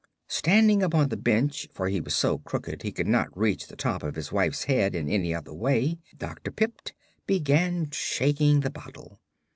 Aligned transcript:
Standing 0.29 0.81
upon 0.81 1.09
the 1.09 1.15
bench, 1.15 1.67
for 1.71 1.87
he 1.87 2.01
was 2.01 2.15
so 2.15 2.39
crooked 2.39 2.81
he 2.81 2.91
could 2.91 3.07
not 3.07 3.37
reach 3.37 3.67
the 3.67 3.75
top 3.75 4.01
of 4.01 4.15
his 4.15 4.31
wife's 4.31 4.63
head 4.63 4.95
in 4.95 5.07
any 5.07 5.31
other 5.31 5.53
way, 5.53 5.99
Dr. 6.17 6.49
Pipt 6.49 6.95
began 7.27 7.87
shaking 7.91 8.61
the 8.61 8.71
bottle. 8.71 9.19